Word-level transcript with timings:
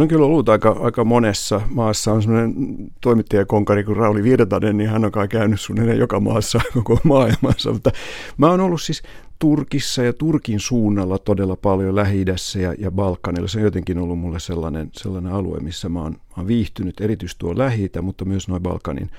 Olen 0.00 0.08
kyllä 0.08 0.26
ollut 0.26 0.48
aika, 0.48 0.76
aika 0.80 1.04
monessa 1.04 1.60
maassa. 1.70 2.12
On 2.12 2.22
sellainen 2.22 2.54
toimittajakonkari 3.00 3.84
kuin 3.84 3.96
Rauli 3.96 4.22
Virtanen, 4.22 4.76
niin 4.76 4.90
hän 4.90 5.04
on 5.04 5.12
kai 5.12 5.28
käynyt 5.28 5.60
suunnilleen 5.60 5.98
joka 5.98 6.20
maassa 6.20 6.60
koko 6.74 6.98
maailmassa. 7.04 7.72
Mutta 7.72 7.90
mä 8.36 8.50
oon 8.50 8.60
ollut 8.60 8.82
siis 8.82 9.02
Turkissa 9.38 10.02
ja 10.02 10.12
Turkin 10.12 10.60
suunnalla 10.60 11.18
todella 11.18 11.56
paljon 11.56 11.96
lähi 11.96 12.24
ja, 12.62 12.74
ja 12.78 12.90
Balkanilla. 12.90 13.48
Se 13.48 13.58
on 13.58 13.64
jotenkin 13.64 13.98
ollut 13.98 14.18
mulle 14.18 14.40
sellainen, 14.40 14.90
sellainen 14.92 15.32
alue, 15.32 15.60
missä 15.60 15.88
mä 15.88 16.02
oon, 16.02 16.12
mä 16.12 16.18
oon 16.36 16.46
viihtynyt, 16.46 17.00
erityisesti 17.00 17.38
tuo 17.38 17.58
lähi 17.58 17.90
mutta 18.02 18.24
myös 18.24 18.48
noin 18.48 18.62
Balkanin, 18.62 19.10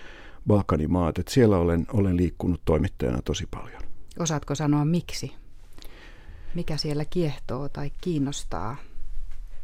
Balkanin 0.47 0.91
maat. 0.91 1.19
Et 1.19 1.27
siellä 1.27 1.57
olen, 1.57 1.85
olen 1.93 2.17
liikkunut 2.17 2.61
toimittajana 2.65 3.21
tosi 3.21 3.47
paljon. 3.51 3.81
Osaatko 4.19 4.55
sanoa 4.55 4.85
miksi? 4.85 5.31
Mikä 6.55 6.77
siellä 6.77 7.05
kiehtoo 7.05 7.69
tai 7.69 7.91
kiinnostaa? 8.01 8.90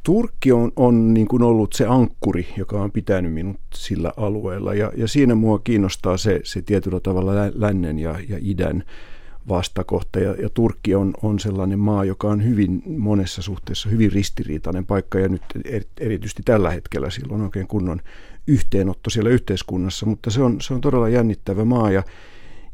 Turkki 0.03 0.51
on, 0.51 0.71
on 0.75 1.13
niin 1.13 1.27
kuin 1.27 1.43
ollut 1.43 1.73
se 1.73 1.85
ankkuri, 1.85 2.47
joka 2.57 2.81
on 2.81 2.91
pitänyt 2.91 3.33
minut 3.33 3.57
sillä 3.73 4.13
alueella. 4.17 4.73
Ja, 4.73 4.91
ja 4.95 5.07
siinä 5.07 5.35
mua 5.35 5.59
kiinnostaa 5.59 6.17
se, 6.17 6.39
se 6.43 6.61
tietyllä 6.61 6.99
tavalla 6.99 7.31
lännen 7.53 7.99
ja, 7.99 8.15
ja 8.29 8.37
idän 8.41 8.83
vastakohta. 9.49 10.19
Ja, 10.19 10.35
ja 10.41 10.49
Turkki 10.49 10.95
on, 10.95 11.13
on 11.21 11.39
sellainen 11.39 11.79
maa, 11.79 12.05
joka 12.05 12.27
on 12.27 12.43
hyvin 12.43 12.83
monessa 12.97 13.41
suhteessa 13.41 13.89
hyvin 13.89 14.11
ristiriitainen 14.11 14.85
paikka. 14.85 15.19
Ja 15.19 15.29
nyt 15.29 15.43
erityisesti 15.99 16.43
tällä 16.45 16.71
hetkellä 16.71 17.09
silloin 17.09 17.41
oikein 17.41 17.67
kunnon 17.67 18.01
yhteenotto 18.47 19.09
siellä 19.09 19.29
yhteiskunnassa, 19.29 20.05
mutta 20.05 20.29
se 20.29 20.41
on, 20.41 20.61
se 20.61 20.73
on 20.73 20.81
todella 20.81 21.09
jännittävä 21.09 21.65
maa 21.65 21.91
ja, 21.91 22.03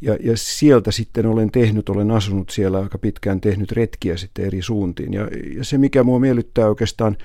ja, 0.03 0.17
ja 0.19 0.37
sieltä 0.37 0.91
sitten 0.91 1.25
olen 1.25 1.51
tehnyt, 1.51 1.89
olen 1.89 2.11
asunut 2.11 2.49
siellä 2.49 2.79
aika 2.79 2.97
pitkään, 2.97 3.41
tehnyt 3.41 3.71
retkiä 3.71 4.17
sitten 4.17 4.45
eri 4.45 4.61
suuntiin. 4.61 5.13
Ja, 5.13 5.27
ja 5.57 5.63
se, 5.63 5.77
mikä 5.77 6.03
mua 6.03 6.19
miellyttää 6.19 6.67
oikeastaan, 6.67 7.17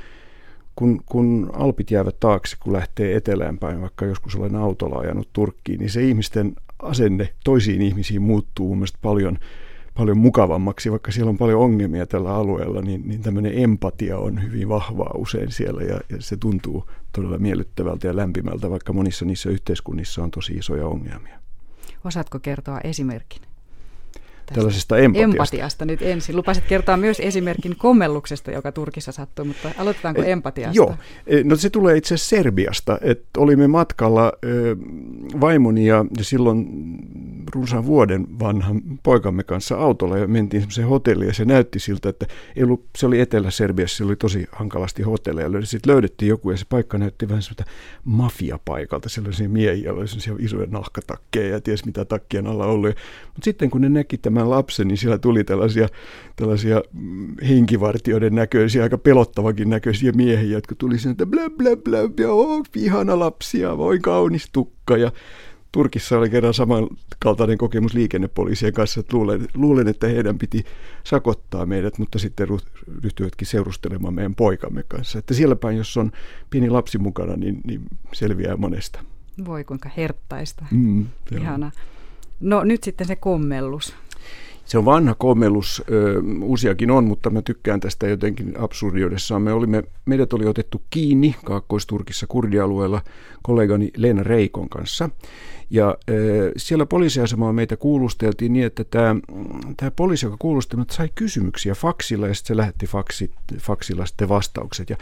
kun, 0.76 1.02
kun 1.06 1.50
alpit 1.52 1.90
jäävät 1.90 2.20
taakse, 2.20 2.56
kun 2.60 2.72
lähtee 2.72 3.16
etelään 3.16 3.58
päin, 3.58 3.80
vaikka 3.80 4.06
joskus 4.06 4.36
olen 4.36 4.56
autolla 4.56 4.98
ajanut 4.98 5.28
Turkkiin, 5.32 5.78
niin 5.78 5.90
se 5.90 6.02
ihmisten 6.02 6.54
asenne 6.82 7.34
toisiin 7.44 7.82
ihmisiin 7.82 8.22
muuttuu 8.22 8.74
mun 8.74 8.86
paljon, 9.02 9.38
paljon 9.94 10.18
mukavammaksi, 10.18 10.90
vaikka 10.90 11.12
siellä 11.12 11.30
on 11.30 11.38
paljon 11.38 11.60
ongelmia 11.60 12.06
tällä 12.06 12.34
alueella, 12.34 12.82
niin, 12.82 13.08
niin 13.08 13.22
tämmöinen 13.22 13.58
empatia 13.58 14.18
on 14.18 14.42
hyvin 14.42 14.68
vahvaa 14.68 15.12
usein 15.14 15.52
siellä 15.52 15.82
ja, 15.82 16.00
ja 16.10 16.16
se 16.18 16.36
tuntuu 16.36 16.90
todella 17.12 17.38
miellyttävältä 17.38 18.06
ja 18.06 18.16
lämpimältä, 18.16 18.70
vaikka 18.70 18.92
monissa 18.92 19.24
niissä 19.24 19.50
yhteiskunnissa 19.50 20.22
on 20.22 20.30
tosi 20.30 20.52
isoja 20.52 20.86
ongelmia. 20.86 21.47
Osaatko 22.04 22.38
kertoa 22.38 22.80
esimerkin? 22.84 23.42
tällaisesta 24.54 24.98
empatiasta. 24.98 25.32
empatiasta 25.32 25.84
nyt 25.84 26.02
ensin. 26.02 26.36
Lupasit 26.36 26.64
kertoa 26.64 26.96
myös 26.96 27.20
esimerkin 27.20 27.76
kommelluksesta, 27.76 28.50
joka 28.50 28.72
Turkissa 28.72 29.12
sattui, 29.12 29.44
mutta 29.44 29.70
aloitetaanko 29.78 30.22
e, 30.22 30.32
empatiasta? 30.32 30.76
Joo, 30.76 30.94
e, 31.26 31.42
no 31.44 31.56
se 31.56 31.70
tulee 31.70 31.96
itse 31.96 32.14
asiassa 32.14 32.36
Serbiasta. 32.36 32.98
Et 33.02 33.22
olimme 33.36 33.66
matkalla 33.66 34.32
vaimoni 35.40 35.86
ja 35.86 36.04
silloin 36.20 36.66
runsaan 37.54 37.86
vuoden 37.86 38.26
vanhan 38.38 38.82
poikamme 39.02 39.42
kanssa 39.42 39.76
autolla 39.76 40.18
ja 40.18 40.28
mentiin 40.28 40.60
semmoiseen 40.60 40.88
hotelliin 40.88 41.28
ja 41.28 41.34
se 41.34 41.44
näytti 41.44 41.78
siltä, 41.78 42.08
että 42.08 42.26
ei 42.56 42.64
ollut, 42.64 42.84
se 42.98 43.06
oli 43.06 43.20
Etelä-Serbiassa, 43.20 43.96
se 43.96 44.04
oli 44.04 44.16
tosi 44.16 44.46
hankalasti 44.52 45.02
hotelleja. 45.02 45.48
Sitten 45.64 45.92
löydettiin 45.92 46.28
joku 46.28 46.50
ja 46.50 46.56
se 46.56 46.64
paikka 46.68 46.98
näytti 46.98 47.28
vähän 47.28 47.42
semmoista 47.42 47.64
mafiapaikalta, 48.04 49.08
sellaisia 49.08 49.48
miehiä, 49.48 49.92
oli 49.92 50.08
sellaisia 50.08 50.34
isoja 50.38 50.66
nahkatakkeja 50.70 51.48
ja 51.48 51.60
ties 51.60 51.84
mitä 51.84 52.04
takkien 52.04 52.46
alla 52.46 52.66
ollut. 52.66 52.94
Mutta 53.24 53.44
sitten 53.44 53.70
kun 53.70 53.80
ne 53.80 53.88
näki 53.88 54.18
tämän 54.18 54.50
lapsen, 54.50 54.88
niin 54.88 54.98
siellä 54.98 55.18
tuli 55.18 55.44
tällaisia, 55.44 55.88
tällaisia 56.36 56.82
mm, 56.92 57.34
henkivartioiden 57.48 58.34
näköisiä, 58.34 58.82
aika 58.82 58.98
pelottavakin 58.98 59.70
näköisiä 59.70 60.12
miehiä, 60.12 60.52
jotka 60.52 60.74
tuli 60.74 60.98
sinne, 60.98 61.12
että 61.12 61.26
blä 61.26 61.50
blä 61.50 61.76
blä, 61.76 62.28
oh, 62.28 62.62
ihana 62.76 63.18
lapsia, 63.18 63.78
voi 63.78 63.98
kaunis 63.98 64.48
tukka. 64.52 64.96
Ja 64.96 65.12
Turkissa 65.72 66.18
oli 66.18 66.30
kerran 66.30 66.54
samankaltainen 66.54 67.58
kokemus 67.58 67.94
liikennepoliisien 67.94 68.72
kanssa, 68.72 69.00
että 69.00 69.16
luulen, 69.16 69.48
luulen, 69.54 69.88
että 69.88 70.06
heidän 70.06 70.38
piti 70.38 70.64
sakottaa 71.04 71.66
meidät, 71.66 71.98
mutta 71.98 72.18
sitten 72.18 72.48
ryhtyivätkin 73.02 73.46
seurustelemaan 73.46 74.14
meidän 74.14 74.34
poikamme 74.34 74.84
kanssa. 74.88 75.18
Että 75.18 75.34
siellä 75.34 75.56
päin, 75.56 75.76
jos 75.76 75.96
on 75.96 76.12
pieni 76.50 76.70
lapsi 76.70 76.98
mukana, 76.98 77.36
niin, 77.36 77.60
niin 77.64 77.80
selviää 78.12 78.56
monesta. 78.56 79.00
Voi 79.44 79.64
kuinka 79.64 79.90
herttaista. 79.96 80.64
Mm, 80.70 81.06
Ihana. 81.30 81.70
No 82.40 82.64
nyt 82.64 82.84
sitten 82.84 83.06
se 83.06 83.16
kommellus. 83.16 83.96
Se 84.68 84.78
on 84.78 84.84
vanha 84.84 85.14
kommellus, 85.14 85.82
uusiakin 86.42 86.90
on, 86.90 87.04
mutta 87.04 87.30
mä 87.30 87.42
tykkään 87.42 87.80
tästä 87.80 88.08
jotenkin 88.08 88.54
absurdiudessaan. 88.58 89.42
Me 89.42 89.52
olimme, 89.52 89.82
meidät 90.04 90.32
oli 90.32 90.46
otettu 90.46 90.82
kiinni 90.90 91.34
Kaakkois-Turkissa 91.44 92.26
kurdialueella 92.26 93.02
kollegani 93.42 93.90
Leena 93.96 94.22
Reikon 94.22 94.68
kanssa. 94.68 95.10
Ja 95.70 95.88
äh, 95.88 96.16
siellä 96.56 96.86
poliisiasemalla 96.86 97.52
meitä 97.52 97.76
kuulusteltiin 97.76 98.52
niin, 98.52 98.66
että 98.66 98.84
tämä, 98.84 99.16
tämä 99.76 99.90
poliisi, 99.90 100.26
joka 100.26 100.36
kuulusteli, 100.38 100.82
sai 100.90 101.08
kysymyksiä 101.14 101.74
faksilla 101.74 102.28
ja 102.28 102.34
sitten 102.34 102.54
se 102.54 102.56
lähetti 102.56 102.86
faksilla 103.60 104.06
sitten 104.06 104.28
vastaukset. 104.28 104.90
Ja 104.90 104.96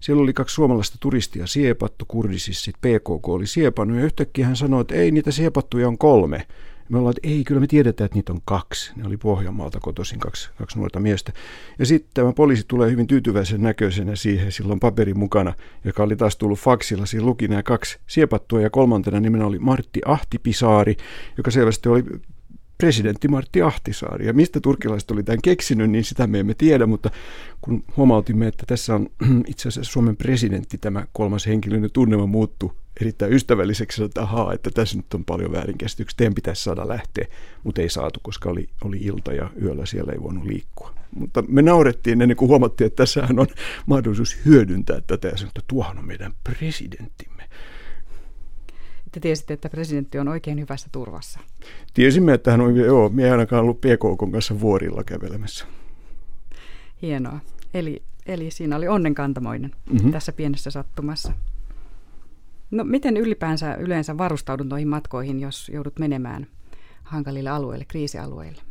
siellä 0.00 0.22
oli 0.22 0.32
kaksi 0.32 0.54
suomalaista 0.54 0.96
turistia 1.00 1.46
siepattu, 1.46 2.04
kurdisissa 2.08 2.64
sitten 2.64 3.00
PKK 3.00 3.28
oli 3.28 3.46
siepannut 3.46 3.98
ja 3.98 4.04
yhtäkkiä 4.04 4.46
hän 4.46 4.56
sanoi, 4.56 4.80
että 4.80 4.94
ei 4.94 5.10
niitä 5.10 5.30
siepattuja 5.30 5.88
on 5.88 5.98
kolme. 5.98 6.46
Me 6.88 6.98
ollaan, 6.98 7.14
että 7.16 7.28
ei, 7.28 7.44
kyllä 7.44 7.60
me 7.60 7.66
tiedetään, 7.66 8.06
että 8.06 8.16
niitä 8.16 8.32
on 8.32 8.40
kaksi. 8.44 8.92
Ne 8.96 9.06
oli 9.06 9.16
Pohjanmaalta 9.16 9.80
kotoisin 9.80 10.18
kaksi, 10.18 10.50
kaksi 10.58 10.78
nuorta 10.78 11.00
miestä. 11.00 11.32
Ja 11.78 11.86
sitten 11.86 12.10
tämä 12.14 12.32
poliisi 12.32 12.64
tulee 12.68 12.90
hyvin 12.90 13.06
tyytyväisen 13.06 13.62
näköisenä 13.62 14.16
siihen, 14.16 14.52
silloin 14.52 14.80
paperi 14.80 15.14
mukana, 15.14 15.54
joka 15.84 16.02
oli 16.02 16.16
taas 16.16 16.36
tullut 16.36 16.58
faksilla. 16.58 17.06
Siinä 17.06 17.26
luki 17.26 17.48
nämä 17.48 17.62
kaksi 17.62 17.98
siepattua 18.06 18.60
ja 18.60 18.70
kolmantena 18.70 19.20
nimenä 19.20 19.46
oli 19.46 19.58
Martti 19.58 20.00
Ahtipisaari, 20.04 20.96
joka 21.36 21.50
selvästi 21.50 21.88
oli 21.88 22.04
presidentti 22.78 23.28
Martti 23.28 23.62
Ahtisaari. 23.62 24.26
Ja 24.26 24.32
mistä 24.32 24.60
turkilaiset 24.60 25.10
oli 25.10 25.22
tämän 25.22 25.42
keksinyt, 25.42 25.90
niin 25.90 26.04
sitä 26.04 26.26
me 26.26 26.40
emme 26.40 26.54
tiedä, 26.54 26.86
mutta 26.86 27.10
kun 27.60 27.84
huomautimme, 27.96 28.46
että 28.46 28.64
tässä 28.66 28.94
on 28.94 29.08
itse 29.52 29.68
asiassa 29.68 29.92
Suomen 29.92 30.16
presidentti, 30.16 30.78
tämä 30.78 31.06
kolmas 31.12 31.46
henkilö, 31.46 31.80
niin 31.80 31.92
tunnelma 31.92 32.26
muuttui 32.26 32.70
erittäin 33.00 33.32
ystävälliseksi, 33.32 34.04
että 34.04 34.22
ahaa, 34.22 34.52
että 34.52 34.70
tässä 34.70 34.96
nyt 34.96 35.14
on 35.14 35.24
paljon 35.24 35.52
väärinkäsityksiä, 35.52 36.16
teidän 36.16 36.34
pitäisi 36.34 36.62
saada 36.62 36.88
lähteä, 36.88 37.26
mutta 37.64 37.80
ei 37.80 37.88
saatu, 37.88 38.20
koska 38.22 38.50
oli, 38.50 38.68
oli 38.84 38.96
ilta 38.96 39.32
ja 39.32 39.50
yöllä 39.62 39.86
siellä 39.86 40.12
ei 40.12 40.22
voinut 40.22 40.44
liikkua. 40.44 40.94
Mutta 41.18 41.42
me 41.48 41.62
naurettiin 41.62 42.22
ennen 42.22 42.36
kuin 42.36 42.48
huomattiin, 42.48 42.86
että 42.86 42.96
tässähän 42.96 43.38
on 43.38 43.46
mahdollisuus 43.86 44.36
hyödyntää 44.44 45.00
tätä 45.00 45.28
ja 45.28 45.36
sanoa, 45.36 45.48
että 45.50 45.62
tuohan 45.68 45.98
on 45.98 46.06
meidän 46.06 46.32
presidenttimme. 46.44 47.48
Te 49.12 49.20
tiesitte, 49.20 49.54
että 49.54 49.68
presidentti 49.68 50.18
on 50.18 50.28
oikein 50.28 50.60
hyvässä 50.60 50.88
turvassa. 50.92 51.40
Tiesimme, 51.94 52.34
että 52.34 52.50
hän 52.50 52.60
on, 52.60 52.76
joo, 52.76 53.08
minä 53.08 53.32
ainakaan 53.32 53.62
ollut 53.62 53.80
PKK 53.80 54.32
kanssa 54.32 54.60
vuorilla 54.60 55.04
kävelemässä. 55.04 55.64
Hienoa. 57.02 57.40
Eli, 57.74 58.02
eli 58.26 58.50
siinä 58.50 58.76
oli 58.76 58.88
onnenkantamoinen 58.88 59.70
mm-hmm. 59.92 60.12
tässä 60.12 60.32
pienessä 60.32 60.70
sattumassa. 60.70 61.32
No 62.70 62.84
miten 62.84 63.16
ylipäänsä 63.16 63.74
yleensä 63.74 64.18
varustaudut 64.18 64.68
noihin 64.68 64.88
matkoihin, 64.88 65.40
jos 65.40 65.70
joudut 65.74 65.98
menemään 65.98 66.46
hankalille 67.02 67.50
alueille, 67.50 67.84
kriisialueille? 67.84 68.62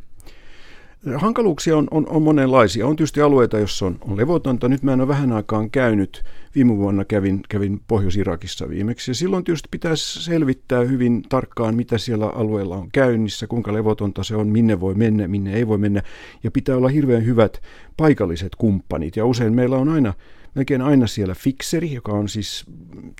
Hankaluuksia 1.16 1.76
on, 1.76 1.88
on, 1.90 2.06
on 2.08 2.22
monenlaisia. 2.22 2.86
On 2.86 2.96
tietysti 2.96 3.20
alueita, 3.20 3.58
joissa 3.58 3.86
on, 3.86 3.98
on 4.00 4.16
levotonta. 4.16 4.68
Nyt 4.68 4.82
mä 4.82 4.92
en 4.92 5.00
ole 5.00 5.08
vähän 5.08 5.32
aikaan 5.32 5.70
käynyt. 5.70 6.24
Viime 6.54 6.76
vuonna 6.76 7.04
kävin, 7.04 7.40
kävin 7.48 7.80
Pohjois-Irakissa 7.88 8.68
viimeksi. 8.68 9.10
Ja 9.10 9.14
silloin 9.14 9.44
tietysti 9.44 9.68
pitäisi 9.70 10.22
selvittää 10.22 10.80
hyvin 10.80 11.22
tarkkaan, 11.28 11.74
mitä 11.74 11.98
siellä 11.98 12.26
alueella 12.26 12.76
on 12.76 12.88
käynnissä, 12.92 13.46
kuinka 13.46 13.72
levotonta 13.72 14.24
se 14.24 14.36
on, 14.36 14.48
minne 14.48 14.80
voi 14.80 14.94
mennä, 14.94 15.28
minne 15.28 15.54
ei 15.54 15.68
voi 15.68 15.78
mennä. 15.78 16.02
Ja 16.42 16.50
pitää 16.50 16.76
olla 16.76 16.88
hirveän 16.88 17.24
hyvät 17.24 17.62
paikalliset 17.96 18.54
kumppanit. 18.58 19.16
Ja 19.16 19.26
usein 19.26 19.54
meillä 19.54 19.76
on 19.76 19.88
aina 19.88 20.14
melkein 20.58 20.82
aina 20.82 21.06
siellä 21.06 21.34
fikseri, 21.34 21.92
joka 21.92 22.12
on 22.12 22.28
siis 22.28 22.64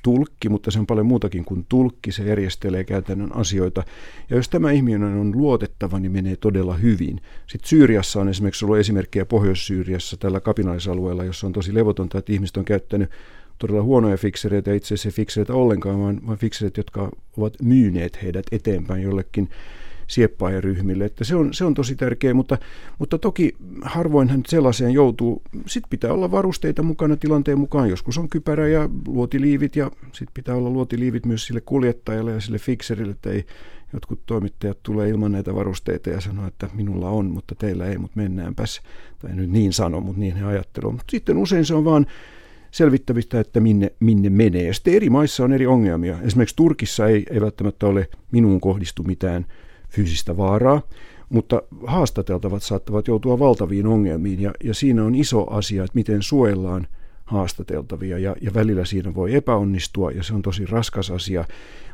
tulkki, 0.03 0.49
mutta 0.49 0.71
se 0.71 0.79
on 0.79 0.87
paljon 0.87 1.05
muutakin 1.05 1.45
kuin 1.45 1.65
tulkki. 1.69 2.11
Se 2.11 2.23
järjestelee 2.23 2.83
käytännön 2.83 3.35
asioita. 3.35 3.83
Ja 4.29 4.35
jos 4.35 4.49
tämä 4.49 4.71
ihminen 4.71 5.03
on 5.03 5.37
luotettava, 5.37 5.99
niin 5.99 6.11
menee 6.11 6.35
todella 6.35 6.73
hyvin. 6.73 7.21
Sitten 7.47 7.69
Syyriassa 7.69 8.21
on 8.21 8.29
esimerkiksi 8.29 8.65
ollut 8.65 8.77
esimerkkejä 8.77 9.25
Pohjois-Syyriassa 9.25 10.17
tällä 10.17 10.39
kapinallisalueella, 10.39 11.23
jossa 11.23 11.47
on 11.47 11.53
tosi 11.53 11.73
levotonta, 11.73 12.17
että 12.17 12.33
ihmiset 12.33 12.57
on 12.57 12.65
käyttänyt 12.65 13.09
todella 13.57 13.83
huonoja 13.83 14.17
fiksereitä, 14.17 14.73
itse 14.73 14.93
asiassa 14.93 15.15
fiksereitä 15.15 15.53
ollenkaan, 15.53 15.99
vaan, 15.99 16.21
vaan 16.27 16.37
fiksereitä, 16.37 16.79
jotka 16.79 17.11
ovat 17.37 17.53
myyneet 17.61 18.23
heidät 18.23 18.45
eteenpäin 18.51 19.03
jollekin 19.03 19.49
sieppaajaryhmille. 20.09 21.05
Että 21.05 21.23
se, 21.23 21.35
on, 21.35 21.53
se 21.53 21.65
on 21.65 21.73
tosi 21.73 21.95
tärkeä, 21.95 22.33
mutta, 22.33 22.57
mutta 22.99 23.17
toki 23.17 23.55
harvoinhan 23.81 24.43
sellaiseen 24.47 24.91
joutuu. 24.91 25.41
Sitten 25.67 25.89
pitää 25.89 26.13
olla 26.13 26.31
varusteita 26.31 26.83
mukana 26.83 27.15
tilanteen 27.15 27.59
mukaan. 27.59 27.89
Joskus 27.89 28.17
on 28.17 28.29
kypärä 28.29 28.67
ja 28.67 28.89
luotiliivit 29.07 29.75
ja 29.75 29.91
sitten 30.03 30.33
pitää 30.33 30.55
olla 30.55 30.69
luotiliivit 30.69 31.25
myös 31.25 31.45
sille 31.45 31.61
kuljettajalle 31.61 32.31
ja 32.31 32.41
sille 32.41 32.59
fikserille, 32.59 33.11
että 33.11 33.29
ei 33.29 33.45
jotkut 33.93 34.25
toimittajat 34.25 34.83
tulee 34.83 35.09
ilman 35.09 35.31
näitä 35.31 35.55
varusteita 35.55 36.09
ja 36.09 36.21
sanoo, 36.21 36.47
että 36.47 36.69
minulla 36.73 37.09
on, 37.09 37.25
mutta 37.25 37.55
teillä 37.55 37.85
ei, 37.85 37.97
mutta 37.97 38.17
mennäänpäs. 38.17 38.81
Tai 39.19 39.35
nyt 39.35 39.49
niin 39.49 39.73
sano, 39.73 40.01
mutta 40.01 40.19
niin 40.19 40.35
he 40.35 40.45
ajattelua. 40.45 40.91
Mutta 40.91 41.11
sitten 41.11 41.37
usein 41.37 41.65
se 41.65 41.75
on 41.75 41.85
vaan 41.85 42.05
selvittävistä, 42.71 43.39
että 43.39 43.59
minne, 43.59 43.91
minne 43.99 44.29
menee. 44.29 44.63
Ja 44.63 44.73
sitten 44.73 44.93
eri 44.93 45.09
maissa 45.09 45.43
on 45.43 45.53
eri 45.53 45.67
ongelmia. 45.67 46.17
Esimerkiksi 46.21 46.55
Turkissa 46.55 47.07
ei, 47.07 47.25
ei 47.29 47.41
välttämättä 47.41 47.87
ole 47.87 48.07
minuun 48.31 48.61
kohdistu 48.61 49.03
mitään 49.03 49.45
fyysistä 49.89 50.37
vaaraa, 50.37 50.81
mutta 51.29 51.61
haastateltavat 51.87 52.63
saattavat 52.63 53.07
joutua 53.07 53.39
valtaviin 53.39 53.87
ongelmiin 53.87 54.41
ja, 54.41 54.53
ja 54.63 54.73
siinä 54.73 55.03
on 55.03 55.15
iso 55.15 55.53
asia, 55.53 55.83
että 55.83 55.95
miten 55.95 56.23
suojellaan 56.23 56.87
haastateltavia 57.25 58.17
ja, 58.17 58.35
ja 58.41 58.53
välillä 58.53 58.85
siinä 58.85 59.15
voi 59.15 59.35
epäonnistua 59.35 60.11
ja 60.11 60.23
se 60.23 60.33
on 60.33 60.41
tosi 60.41 60.65
raskas 60.65 61.11
asia, 61.11 61.45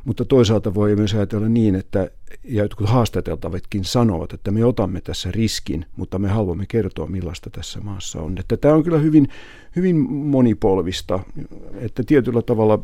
mutta 0.05 0.25
toisaalta 0.25 0.73
voi 0.73 0.95
myös 0.95 1.13
ajatella 1.13 1.49
niin, 1.49 1.75
että 1.75 2.09
ja 2.43 2.63
jotkut 2.63 2.89
haastateltavatkin 2.89 3.83
sanovat, 3.83 4.33
että 4.33 4.51
me 4.51 4.65
otamme 4.65 5.01
tässä 5.01 5.31
riskin, 5.31 5.85
mutta 5.97 6.19
me 6.19 6.29
haluamme 6.29 6.65
kertoa 6.67 7.07
millaista 7.07 7.49
tässä 7.49 7.79
maassa 7.79 8.21
on. 8.21 8.37
Että 8.37 8.57
tämä 8.57 8.73
on 8.73 8.83
kyllä 8.83 8.97
hyvin, 8.97 9.27
hyvin 9.75 9.95
monipolvista, 10.09 11.19
että 11.73 12.03
tietyllä 12.03 12.41
tavalla 12.41 12.79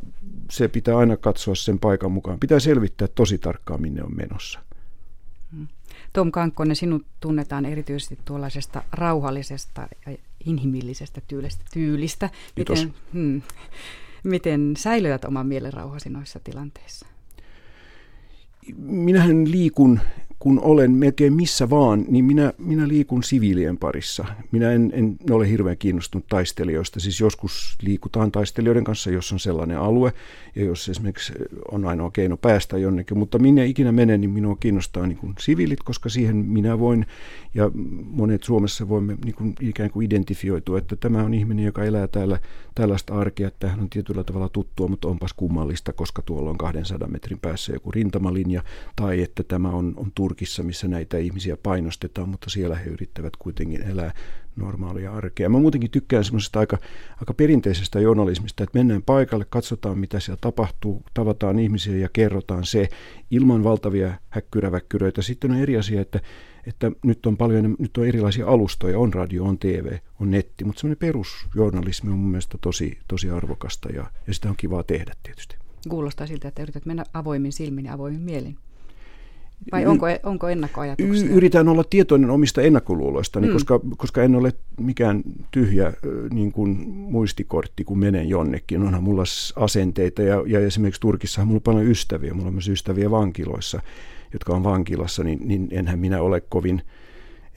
se 0.51 0.67
pitää 0.67 0.97
aina 0.97 1.17
katsoa 1.17 1.55
sen 1.55 1.79
paikan 1.79 2.11
mukaan. 2.11 2.39
Pitää 2.39 2.59
selvittää 2.59 3.07
tosi 3.07 3.37
tarkkaan, 3.37 3.81
minne 3.81 4.03
on 4.03 4.15
menossa. 4.15 4.59
Tom 6.13 6.31
Kankkonen, 6.31 6.75
sinut 6.75 7.05
tunnetaan 7.19 7.65
erityisesti 7.65 8.19
tuollaisesta 8.25 8.83
rauhallisesta 8.91 9.87
ja 10.05 10.17
inhimillisestä 10.45 11.21
tyylistä. 11.27 11.63
tyylistä. 11.73 12.29
Miten, 12.55 12.93
hmm, 13.13 13.41
miten 14.23 14.73
säilytät 14.77 15.25
oman 15.25 15.47
mielenrauhasi 15.47 16.09
noissa 16.09 16.39
tilanteissa? 16.43 17.05
Minähän 18.77 19.51
liikun 19.51 19.99
kun 20.41 20.59
olen 20.59 20.91
melkein 20.91 21.33
missä 21.33 21.69
vaan, 21.69 22.05
niin 22.07 22.25
minä, 22.25 22.53
minä 22.57 22.87
liikun 22.87 23.23
siviilien 23.23 23.77
parissa. 23.77 24.25
Minä 24.51 24.71
en, 24.71 24.91
en 24.93 25.17
ole 25.29 25.49
hirveän 25.49 25.77
kiinnostunut 25.77 26.27
taistelijoista. 26.27 26.99
Siis 26.99 27.19
joskus 27.19 27.77
liikutaan 27.81 28.31
taistelijoiden 28.31 28.83
kanssa, 28.83 29.11
jos 29.11 29.31
on 29.31 29.39
sellainen 29.39 29.79
alue 29.79 30.13
ja 30.55 30.65
jos 30.65 30.89
esimerkiksi 30.89 31.33
on 31.71 31.85
ainoa 31.85 32.11
keino 32.11 32.37
päästä 32.37 32.77
jonnekin. 32.77 33.17
Mutta 33.17 33.39
minne 33.39 33.65
ikinä 33.65 33.91
menen, 33.91 34.21
niin 34.21 34.31
minua 34.31 34.55
kiinnostaa 34.59 35.07
niin 35.07 35.17
kuin 35.17 35.33
siviilit, 35.39 35.83
koska 35.83 36.09
siihen 36.09 36.35
minä 36.35 36.79
voin 36.79 37.05
ja 37.53 37.71
monet 38.03 38.43
Suomessa 38.43 38.89
voimme 38.89 39.17
niin 39.25 39.35
kuin 39.35 39.55
ikään 39.61 39.91
kuin 39.91 40.05
identifioitua, 40.05 40.77
että 40.77 40.95
tämä 40.95 41.23
on 41.23 41.33
ihminen, 41.33 41.65
joka 41.65 41.83
elää 41.83 42.07
täällä 42.07 42.39
tällaista 42.75 43.13
arkea, 43.13 43.47
että 43.47 43.69
hän 43.69 43.79
on 43.79 43.89
tietyllä 43.89 44.23
tavalla 44.23 44.49
tuttua, 44.49 44.87
mutta 44.87 45.07
onpas 45.07 45.33
kummallista, 45.33 45.93
koska 45.93 46.21
tuolla 46.21 46.49
on 46.49 46.57
200 46.57 47.07
metrin 47.07 47.39
päässä 47.39 47.73
joku 47.73 47.91
rintamalinja 47.91 48.63
tai 48.95 49.21
että 49.21 49.43
tämä 49.43 49.69
on, 49.69 49.93
on 49.97 50.11
Turkissa, 50.31 50.63
missä 50.63 50.87
näitä 50.87 51.17
ihmisiä 51.17 51.57
painostetaan, 51.57 52.29
mutta 52.29 52.49
siellä 52.49 52.75
he 52.75 52.89
yrittävät 52.89 53.35
kuitenkin 53.39 53.81
elää 53.83 54.13
normaalia 54.55 55.13
arkea. 55.13 55.49
Mä 55.49 55.59
muutenkin 55.59 55.91
tykkään 55.91 56.23
semmoisesta 56.23 56.59
aika, 56.59 56.77
aika 57.19 57.33
perinteisestä 57.33 57.99
journalismista, 57.99 58.63
että 58.63 58.79
mennään 58.79 59.03
paikalle, 59.03 59.45
katsotaan 59.49 59.99
mitä 59.99 60.19
siellä 60.19 60.37
tapahtuu, 60.41 61.03
tavataan 61.13 61.59
ihmisiä 61.59 61.95
ja 61.95 62.09
kerrotaan 62.13 62.65
se 62.65 62.89
ilman 63.31 63.63
valtavia 63.63 64.13
häkkyräväkkyröitä. 64.29 65.21
Sitten 65.21 65.51
on 65.51 65.57
eri 65.57 65.77
asia, 65.77 66.01
että, 66.01 66.19
että 66.67 66.91
nyt 67.03 67.25
on 67.25 67.37
paljon 67.37 67.75
nyt 67.79 67.97
on 67.97 68.07
erilaisia 68.07 68.47
alustoja, 68.47 68.99
on 68.99 69.13
radio, 69.13 69.43
on 69.43 69.59
TV, 69.59 69.97
on 70.19 70.31
netti, 70.31 70.63
mutta 70.65 70.79
semmoinen 70.79 70.99
perusjournalismi 70.99 72.11
on 72.11 72.19
mun 72.19 72.31
mielestä 72.31 72.57
tosi, 72.61 72.99
tosi 73.07 73.29
arvokasta 73.29 73.89
ja, 73.89 74.11
ja 74.27 74.33
sitä 74.33 74.49
on 74.49 74.57
kivaa 74.57 74.83
tehdä 74.83 75.13
tietysti. 75.23 75.55
Kuulostaa 75.89 76.27
siltä, 76.27 76.47
että 76.47 76.61
yrität 76.61 76.85
mennä 76.85 77.03
avoimin 77.13 77.53
silmin 77.53 77.85
ja 77.85 77.93
avoimin 77.93 78.21
mielin. 78.21 78.57
Vai 79.71 79.85
onko, 79.85 80.05
onko 80.23 80.49
ennakkoajatuksia? 80.49 81.29
Yritän 81.29 81.67
olla 81.67 81.83
tietoinen 81.89 82.29
omista 82.29 82.61
ennakkoluuloistani, 82.61 83.47
mm. 83.47 83.53
koska, 83.53 83.79
koska 83.97 84.23
en 84.23 84.35
ole 84.35 84.53
mikään 84.79 85.21
tyhjä 85.51 85.93
niin 86.33 86.51
kuin 86.51 86.89
muistikortti, 86.89 87.83
kun 87.83 87.99
menen 87.99 88.29
jonnekin. 88.29 88.81
Onhan 88.81 89.03
mulla 89.03 89.23
asenteita 89.55 90.21
ja, 90.21 90.43
ja 90.47 90.59
esimerkiksi 90.59 91.01
Turkissa 91.01 91.41
on 91.41 91.47
mulla 91.47 91.61
paljon 91.63 91.87
ystäviä. 91.87 92.33
Mulla 92.33 92.47
on 92.47 92.53
myös 92.53 92.69
ystäviä 92.69 93.11
vankiloissa, 93.11 93.81
jotka 94.33 94.55
on 94.55 94.63
vankilassa, 94.63 95.23
niin, 95.23 95.39
niin 95.47 95.67
enhän 95.71 95.99
minä 95.99 96.21
ole 96.21 96.41
kovin, 96.41 96.81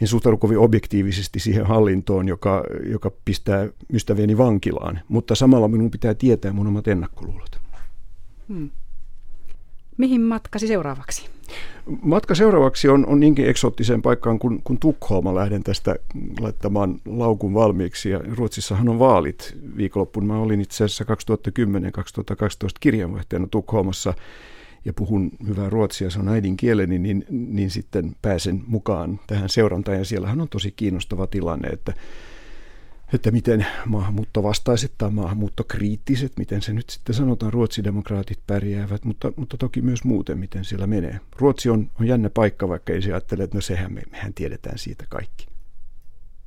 en 0.00 0.08
suhtaudu 0.08 0.36
kovin 0.36 0.58
objektiivisesti 0.58 1.40
siihen 1.40 1.66
hallintoon, 1.66 2.28
joka, 2.28 2.64
joka 2.86 3.10
pistää 3.24 3.68
ystävieni 3.92 4.38
vankilaan. 4.38 5.00
Mutta 5.08 5.34
samalla 5.34 5.68
minun 5.68 5.90
pitää 5.90 6.14
tietää 6.14 6.52
mun 6.52 6.66
omat 6.66 6.88
ennakkoluulot. 6.88 7.60
Hmm. 8.48 8.70
Mihin 9.96 10.20
matkasi 10.20 10.66
seuraavaksi? 10.66 11.28
Matka 12.02 12.34
seuraavaksi 12.34 12.88
on, 12.88 13.06
on 13.06 13.20
niinkin 13.20 13.48
eksoottiseen 13.48 14.02
paikkaan 14.02 14.38
kuin, 14.38 14.60
kuin 14.64 14.78
Tukholma. 14.78 15.34
Lähden 15.34 15.62
tästä 15.62 15.96
laittamaan 16.40 17.00
laukun 17.06 17.54
valmiiksi. 17.54 18.10
Ja 18.10 18.20
Ruotsissahan 18.36 18.88
on 18.88 18.98
vaalit 18.98 19.56
viikonloppuun. 19.76 20.26
Mä 20.26 20.38
olin 20.38 20.60
itse 20.60 20.84
asiassa 20.84 21.04
2010-2012 21.04 21.06
kirjanvaihtajana 22.80 23.46
Tukholmassa 23.50 24.14
ja 24.84 24.92
puhun 24.92 25.30
hyvää 25.46 25.70
ruotsia, 25.70 26.10
se 26.10 26.18
on 26.18 26.28
äidinkieleni, 26.28 26.98
niin, 26.98 27.24
niin 27.30 27.70
sitten 27.70 28.16
pääsen 28.22 28.62
mukaan 28.66 29.20
tähän 29.26 29.48
seurantaan. 29.48 29.98
Ja 29.98 30.04
siellähän 30.04 30.40
on 30.40 30.48
tosi 30.48 30.72
kiinnostava 30.76 31.26
tilanne, 31.26 31.68
että 31.68 31.92
että 33.12 33.30
miten 33.30 33.66
maahanmuuttovastaiset 33.86 34.92
tai 34.98 35.10
maahanmuuttokriittiset, 35.10 36.32
miten 36.38 36.62
se 36.62 36.72
nyt 36.72 36.90
sitten 36.90 37.14
sanotaan, 37.14 37.52
ruotsidemokraatit 37.52 38.38
pärjäävät, 38.46 39.04
mutta, 39.04 39.32
mutta 39.36 39.56
toki 39.56 39.82
myös 39.82 40.04
muuten, 40.04 40.38
miten 40.38 40.64
siellä 40.64 40.86
menee. 40.86 41.20
Ruotsi 41.36 41.70
on, 41.70 41.90
on 42.00 42.06
jännä 42.06 42.30
paikka, 42.30 42.68
vaikka 42.68 42.92
ei 42.92 43.02
se 43.02 43.12
ajattele, 43.12 43.42
että 43.42 43.56
no 43.56 43.60
sehän 43.60 43.92
me, 43.92 44.02
mehän 44.10 44.34
tiedetään 44.34 44.78
siitä 44.78 45.04
kaikki. 45.08 45.53